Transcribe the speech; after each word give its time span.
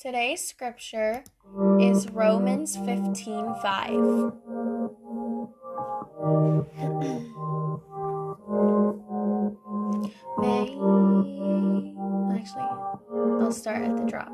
Today's 0.00 0.46
scripture 0.46 1.24
is 1.80 2.08
Romans 2.10 2.76
15 2.76 3.56
5. 3.60 3.90
May. 10.38 10.70
Actually, 12.32 12.70
I'll 13.42 13.50
start 13.50 13.82
at 13.82 13.96
the 13.96 14.04
drop. 14.06 14.30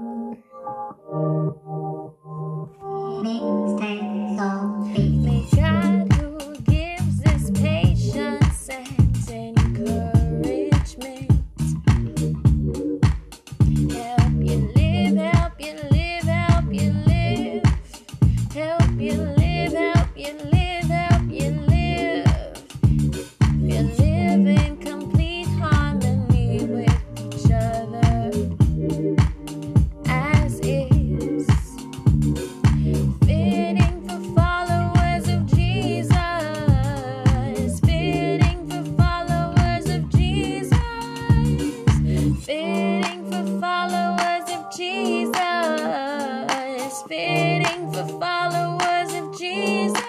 Fitting 47.08 47.92
for 47.92 48.06
followers 48.18 49.12
of 49.14 49.38
Jesus. 49.38 50.00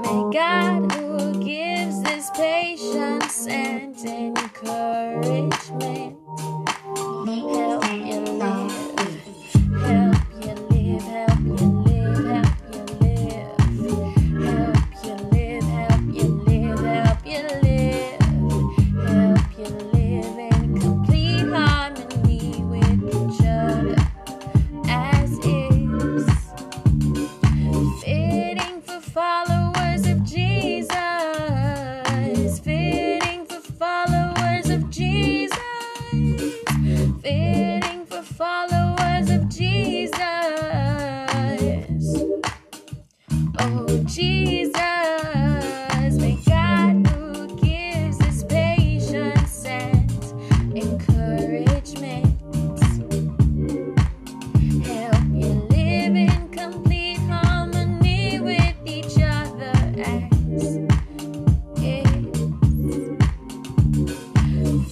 May 0.00 0.30
God, 0.32 0.92
who 0.92 1.44
gives 1.44 1.98
us 2.04 2.30
patience 2.30 3.46
and 3.46 3.94
encouragement, 4.04 5.54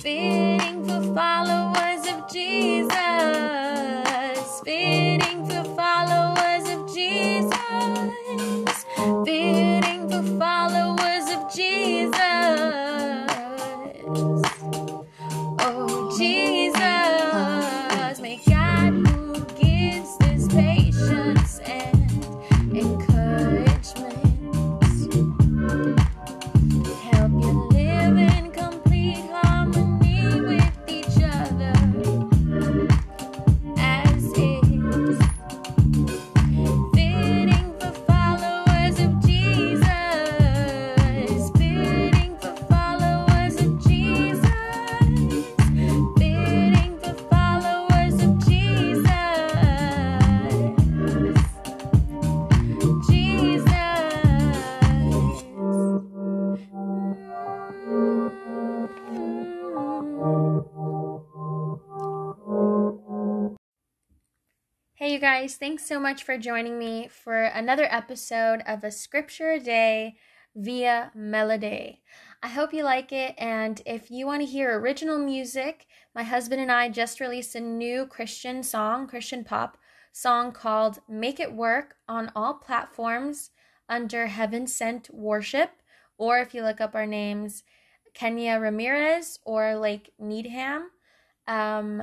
is. 0.07 0.36
You 65.17 65.23
guys, 65.23 65.57
thanks 65.57 65.87
so 65.87 65.99
much 65.99 66.25
for 66.25 66.37
joining 66.37 66.79
me 66.79 67.09
for 67.09 67.45
another 67.45 67.89
episode 67.91 68.61
of 68.67 68.85
A 68.85 68.91
Scripture 68.91 69.53
a 69.53 69.59
Day 69.59 70.17
via 70.55 71.11
Melody. 71.15 72.03
I 72.43 72.49
hope 72.49 72.75
you 72.75 72.85
like 72.85 73.13
it, 73.13 73.35
and 73.39 73.81
if 73.87 74.11
you 74.11 74.27
want 74.27 74.43
to 74.43 74.47
hear 74.47 74.79
original 74.79 75.17
music, 75.17 75.87
my 76.15 76.23
husband 76.23 76.61
and 76.61 76.71
I 76.71 76.91
just 76.91 77.19
released 77.19 77.55
a 77.55 77.61
new 77.61 78.05
Christian 78.05 78.63
song, 78.63 79.07
Christian 79.07 79.43
pop 79.43 79.79
song 80.13 80.53
called 80.53 80.99
Make 81.09 81.41
It 81.41 81.55
Work 81.55 81.97
on 82.07 82.31
all 82.37 82.53
platforms 82.53 83.53
under 83.89 84.27
Heaven 84.27 84.67
Sent 84.67 85.09
Worship, 85.15 85.71
or 86.19 86.41
if 86.41 86.53
you 86.53 86.63
look 86.63 86.83
up 86.83 86.95
our 86.95 87.07
names, 87.07 87.63
Kenia 88.15 88.61
Ramirez 88.61 89.39
or 89.47 89.77
Lake 89.77 90.13
Needham. 90.19 90.91
Um, 91.49 92.03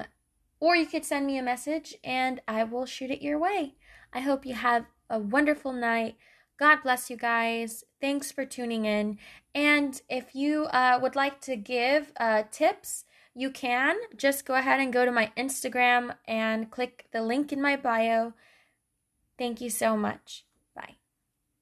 or 0.64 0.78
you 0.78 0.86
could 0.86 1.04
send 1.04 1.28
me 1.28 1.38
a 1.38 1.44
message 1.44 1.94
and 2.06 2.40
I 2.48 2.64
will 2.64 2.86
shoot 2.86 3.12
it 3.12 3.22
your 3.22 3.38
way. 3.38 3.76
I 4.14 4.22
hope 4.22 4.46
you 4.46 4.54
have 4.54 4.86
a 5.10 5.20
wonderful 5.20 5.74
night. 5.74 6.16
God 6.58 6.78
bless 6.84 7.10
you 7.10 7.18
guys. 7.18 7.84
Thanks 8.00 8.32
for 8.32 8.46
tuning 8.46 8.86
in. 8.86 9.18
And 9.54 10.02
if 10.08 10.34
you 10.34 10.68
uh, 10.68 11.00
would 11.02 11.18
like 11.18 11.42
to 11.42 11.58
give 11.58 12.14
uh, 12.18 12.44
tips, 12.50 13.04
you 13.36 13.52
can. 13.52 13.98
Just 14.16 14.46
go 14.46 14.54
ahead 14.54 14.80
and 14.80 14.94
go 14.94 15.04
to 15.04 15.12
my 15.12 15.34
Instagram 15.36 16.16
and 16.30 16.72
click 16.72 17.08
the 17.12 17.22
link 17.22 17.52
in 17.52 17.62
my 17.62 17.76
bio. 17.76 18.32
Thank 19.38 19.60
you 19.60 19.70
so 19.70 19.98
much. 19.98 20.46